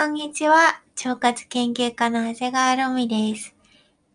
[0.00, 0.80] こんにちは。
[1.04, 3.54] 腸活研究家の長谷川ロミです。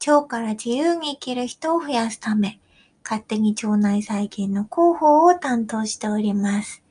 [0.07, 2.59] 腸から自由に生きる人を増やすため、
[3.03, 6.81] 勝手に腸内再建の広報を担当しております。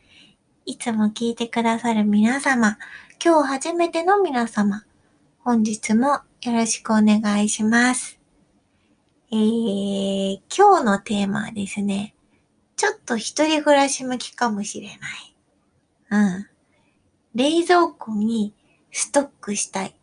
[0.64, 2.78] いつも聞いてくださる皆様、
[3.20, 4.84] 今日初めての皆様、
[5.40, 8.20] 本日もよろしくお願いします。
[9.32, 12.14] えー、今日のテーマはですね、
[12.76, 14.86] ちょっと一人暮らし向きかもしれ
[16.10, 16.36] ない。
[16.36, 16.46] うん。
[17.34, 18.54] 冷蔵庫に
[18.96, 19.94] ストックしたい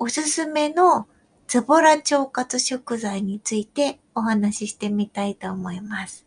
[0.00, 1.06] おすすめの
[1.46, 6.26] ズボラ腸活食材についてお話ししてみたいと思います。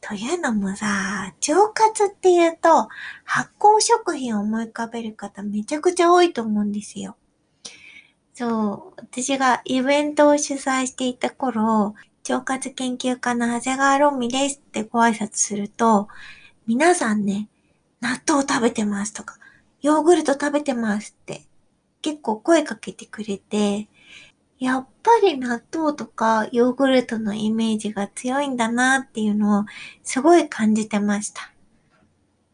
[0.00, 2.88] というのもさ、腸活って言うと
[3.24, 7.16] 発酵食品を思い浮かべる方めちゃくちゃ多いと思うんですよ。
[8.32, 11.94] そう、私がイベントを主催していた頃、
[12.26, 16.08] 腸活研究家の長谷川ロミですってご挨拶すると、
[16.66, 17.50] 皆さんね、
[18.00, 19.36] 納豆食べてますとか、
[19.84, 21.42] ヨーグルト食べてますって
[22.00, 23.86] 結構声かけてくれて、
[24.58, 29.64] やっぱり納豆とかヨーグルトのイメージが強いんだなっていうのを
[30.02, 31.52] すごい感じてました。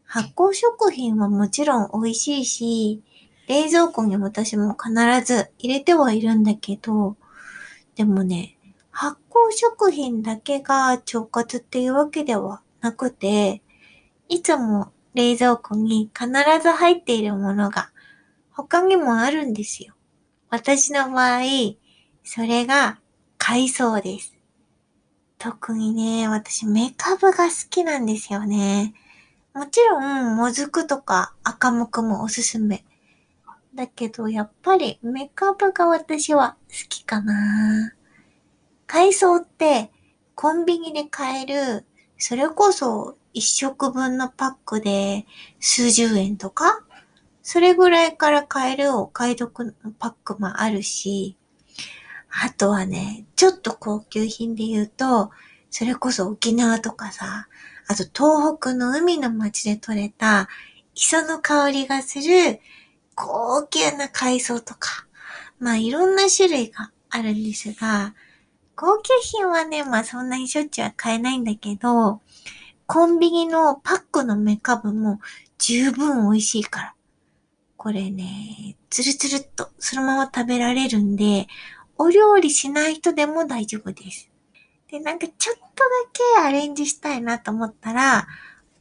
[0.03, 3.01] 発酵食品はもちろん美味しいし、
[3.47, 4.91] 冷蔵庫に私も必
[5.25, 7.15] ず入れてはいるんだけど、
[7.95, 8.57] でもね、
[8.91, 13.61] 発酵食品だけが腸活っていうわけではなくて、
[14.27, 16.29] いつも冷蔵庫に必
[16.61, 17.91] ず入っているものが
[18.51, 19.93] 他にもあるんですよ。
[20.49, 21.41] 私の場合、
[22.23, 22.99] それが
[23.37, 24.35] 海藻です。
[25.37, 28.93] 特にね、私メカブが好きなんですよね。
[29.53, 32.85] もちろん、もずくとか赤目もおすすめ。
[33.73, 37.93] だけど、やっぱりメカブが私は好きかな。
[38.85, 39.91] 海藻って
[40.35, 41.85] コンビニで買える、
[42.17, 45.25] それこそ一食分のパックで
[45.59, 46.83] 数十円とか、
[47.43, 51.37] それぐらいから買えるお買い得のパックもあるし、
[52.43, 55.31] あとはね、ちょっと高級品で言うと、
[55.69, 57.47] それこそ沖縄とかさ、
[57.87, 60.47] あと東北の海の町で採れた
[60.95, 62.59] 磯の香りがする
[63.15, 65.07] 高級な海藻とか、
[65.59, 68.13] まあいろんな種類があるんですが、
[68.75, 72.21] 高級品はね、まあそんなにしょっちゅうは買えないんだけど、
[72.93, 75.21] コンビニのパックのメカブも
[75.57, 76.95] 十分美味しいから。
[77.77, 81.47] これね、つるつるっとそのまま食べられるんで、
[81.97, 84.29] お料理しない人でも大丈夫です。
[84.89, 85.69] で、なんかちょっとだ
[86.35, 88.27] けアレンジしたいなと思ったら、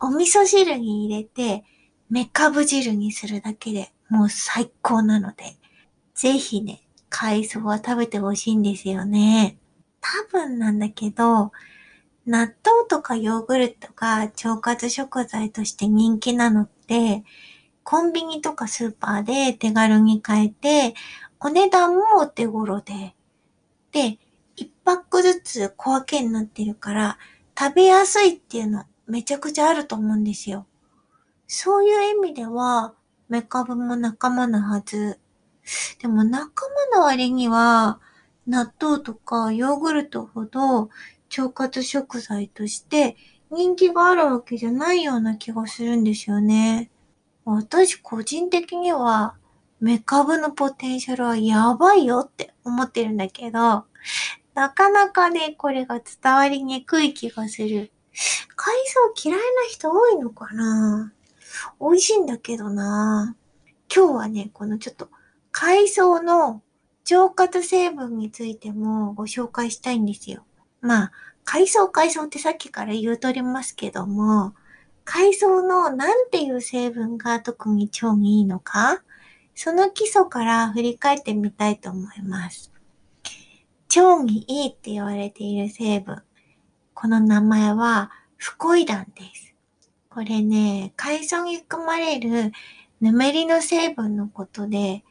[0.01, 1.63] お味噌汁に入れて、
[2.09, 5.55] メカブ汁にするだけでもう最高なので、
[6.17, 9.57] ぜひね、海藻は食べてほしいんですよね。
[10.01, 11.53] 多分なんだけど、
[12.31, 17.25] 納豆とかヨーグルトが腸活食材として人気なのって、
[17.83, 20.95] コンビニとかスーパーで手軽に買えて、
[21.41, 23.17] お値段もお手頃で、
[23.91, 24.21] で、
[24.57, 27.19] 1パックずつ小分けになってるから、
[27.59, 30.69] 食べやすいっていうのめちゃくちゃあると思うんですよ。
[31.49, 32.95] そういう意味では、
[33.29, 35.19] メカブも仲間なはず。
[36.01, 37.99] でも仲間の割には、
[38.47, 40.91] 納豆とかヨーグルトほど
[41.37, 43.17] 腸活食材として
[43.51, 46.91] 人気があるわけじゃないような気がするんですよね。
[47.45, 49.35] 私個人的には
[49.81, 53.85] メカブのポテンシャルはやばいよって思ってるんだけど、
[54.55, 57.91] なかなかね、これが伝わりにくい気がする。
[58.57, 61.13] 海藻嫌いな人多いのかな？
[61.81, 63.35] 美味しいんだけどな
[63.95, 65.09] 今日はね、このちょっと
[65.51, 66.63] 海藻の
[67.11, 70.45] 腸活成分についてもご紹介したいんですよ。
[70.81, 71.13] まあ、
[71.45, 74.55] 海藻海藻ってさっきから言うとりますけども、
[75.05, 79.03] 海藻の何ていう成分が特に腸にいいのか、
[79.55, 82.73] その基礎から振り返ってみたいと思います。
[83.97, 86.23] 腸にいいって言われている成分。
[86.95, 89.55] この名前は、フコイダンです。
[90.09, 92.53] これね、海藻に含まれる
[93.01, 95.03] ぬめりの成分のことで、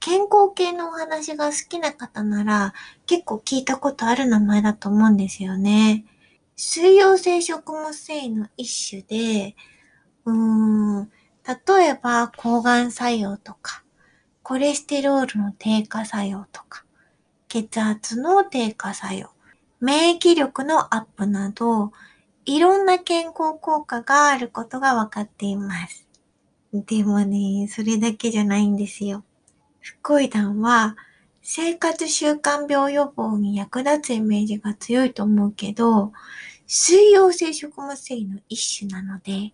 [0.00, 2.74] 健康系のお話が好きな方なら
[3.06, 6.04] 結構聞いたことある名前だと思うんですよね。
[6.56, 9.54] 水溶性食物繊維の一種で、
[10.24, 11.10] うーん、
[11.46, 13.84] 例えば抗がん作用とか、
[14.42, 16.84] コレステロールの低下作用とか、
[17.48, 19.30] 血圧の低下作用、
[19.80, 21.92] 免疫力のアップなど、
[22.44, 26.06] いろんな健康効果があることが分かっています。
[26.72, 29.24] でもね、それだけじゃないんですよ。
[29.80, 30.96] フコイダンは
[31.42, 36.12] 生活習慣病予防に役立つイメージが強いと思うけど、
[36.66, 39.52] 水溶性食物繊維の一種なので、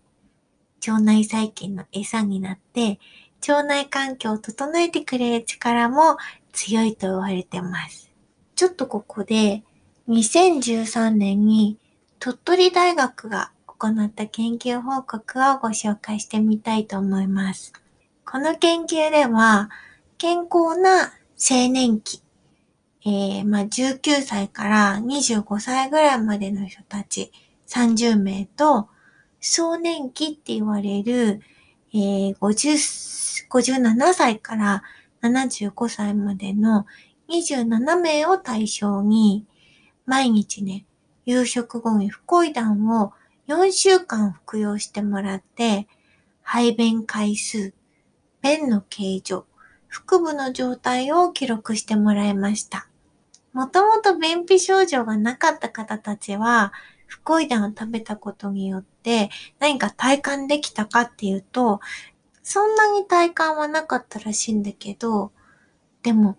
[0.87, 2.99] 腸内細菌の餌になって
[3.47, 6.17] 腸内環境を整えてくれる力も
[6.51, 8.11] 強いと言われてます。
[8.55, 9.63] ちょっとここで
[10.09, 11.77] 2013年に
[12.19, 17.73] 鳥取大学が行った研究報告をご紹介してみたいと思います。
[18.25, 19.69] この研究では、
[20.17, 22.21] 健康な青年期、
[23.05, 27.31] えー、まあ、19歳から25歳ぐらいまでの人たち
[27.67, 28.87] 30名と、
[29.41, 31.41] 壮年期って言われる、
[31.93, 34.83] えー、50、57歳から
[35.21, 36.85] 75歳までの
[37.29, 39.45] 27名を対象に、
[40.05, 40.85] 毎日ね、
[41.25, 43.11] 夕食後に不恋弾を
[43.47, 45.87] 4週間服用してもらって、
[46.41, 47.73] 排便回数、
[48.41, 49.45] 便の形状、
[49.95, 52.89] 腹部の状態を記録してもらいました。
[53.53, 56.73] もともと便秘症状がなかった方たちは、
[57.07, 61.79] 不恋弾を食べたことによって何か体感できたかっていうと、
[62.43, 65.31] そんなに体感はなかったらしいんだけど、
[66.03, 66.37] でも、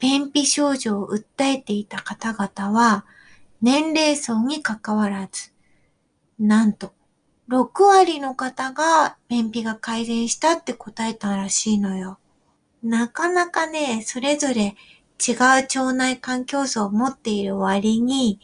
[0.00, 3.06] 便秘症状を訴えていた方々は、
[3.62, 5.52] 年齢層に関わらず、
[6.40, 6.92] なんと、
[7.48, 12.18] 6割の方が便秘が改善したって答えたらしいのよ。
[12.88, 14.76] なかなかね、それぞれ
[15.26, 18.40] 違う腸内環境層を持っている割に、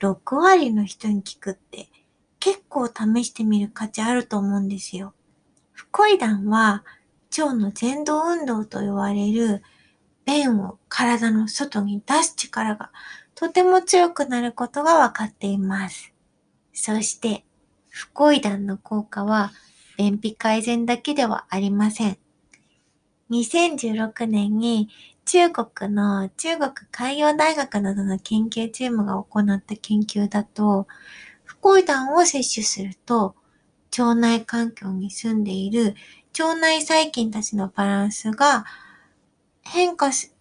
[0.00, 1.88] 6割の人に聞くって
[2.38, 5.14] 結構試してみる価値あると思うんですよ。
[5.72, 6.84] 不恋弾は
[7.36, 9.62] 腸の前動運動と言われる
[10.24, 12.90] 便を体の外に出す力が
[13.34, 16.12] とても強くなることが分かっています。
[16.72, 17.44] そして、
[17.88, 19.52] 不恋弾の効果は
[19.96, 22.18] 便秘改善だけではありません。
[23.30, 24.88] 2016年に
[25.24, 30.86] 中国の中国海洋大学などの研究チームが行った研究だと、
[31.44, 33.34] 不恋弾を摂取すると、
[33.90, 35.94] 腸内環境に住んでいる
[36.38, 38.64] 腸内細菌たちのバランスが
[39.62, 40.32] 変化し、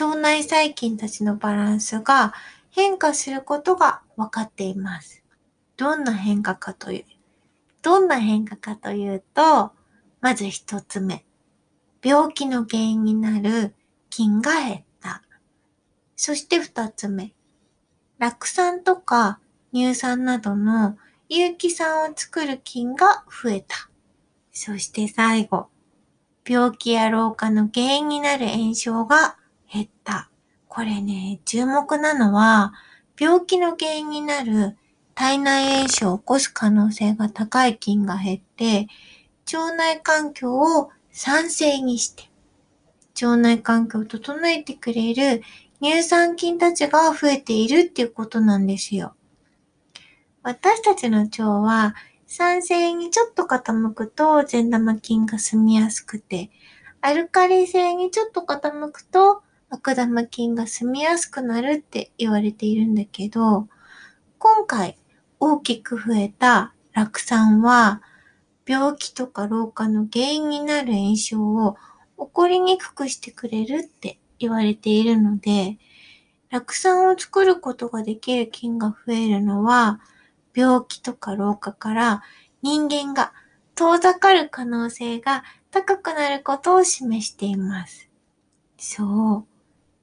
[0.00, 2.34] 腸内細菌たちのバランスが
[2.70, 5.22] 変化することが分かっています。
[5.76, 7.04] どんな変化かという、
[7.82, 9.72] どんな変化かというと、
[10.20, 11.24] まず一つ目。
[12.02, 13.74] 病気の原因になる
[14.10, 15.22] 菌が減った。
[16.16, 17.32] そして二つ目。
[18.18, 19.40] 酪酸とか
[19.72, 20.96] 乳酸などの
[21.28, 23.88] 有機酸を作る菌が増えた。
[24.52, 25.68] そして最後。
[26.44, 29.36] 病気や老化の原因になる炎症が
[29.72, 30.28] 減った。
[30.68, 32.72] これね、注目なのは、
[33.18, 34.76] 病気の原因になる
[35.14, 38.88] 体内炎症を起こす可能性が高い菌が減って、
[39.52, 42.24] 腸内環境を酸性にして、
[43.22, 45.42] 腸内環境を整えてくれる
[45.82, 49.14] 乳酸菌たちが増えているっていうことなんですよ。
[50.42, 51.94] 私たちの腸は
[52.26, 56.50] 酸性にちょっと傾くと善玉菌が住みやすくて、
[57.00, 63.68] アルカリ性にちょっと傾くと悪玉菌が住みやすくなるって言われているんだけど、
[64.38, 64.96] 今回
[65.40, 68.02] 大きく増えた酪酸は、
[68.66, 71.76] 病気とか老化の原因になる炎症を
[72.18, 75.78] 起こりにくくしてくれるって言われているので、
[76.50, 80.00] 酪酸を作ることができる菌が増えるのは、
[80.54, 82.22] 病気とか老化から
[82.62, 83.32] 人間が
[83.74, 88.08] 遠ざかる可能性が高くなることを示しています。
[88.76, 89.44] そう。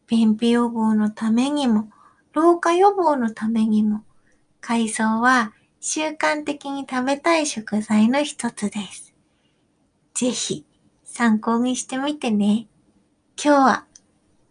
[0.08, 1.89] 便秘予防のためにも、
[2.34, 4.04] 老化予防のためにも、
[4.60, 9.13] 海藻は習慣的に食べたい食材の一つです。
[10.13, 10.65] ぜひ
[11.03, 12.67] 参考にしてみてね。
[13.41, 13.86] 今日は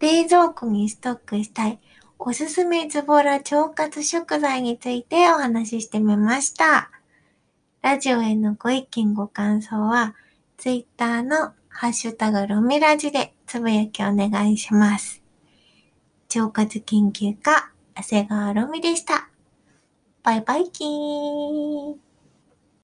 [0.00, 1.78] 冷蔵庫にストックしたい
[2.18, 6.90] おすすめズボラ腸活食材についてお話ししてみました。
[7.80, 10.16] ラジオへのご意見ご感想は、
[10.56, 15.22] ツイッターのハッシュタグロミラジでつぶやきお願いします。
[16.34, 19.27] 腸活研究家、長谷川ロミでした。
[20.22, 22.07] バイバイキーン。